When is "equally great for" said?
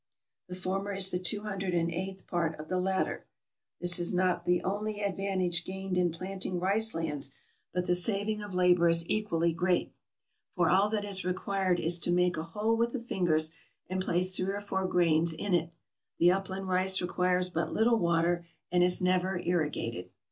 9.07-10.71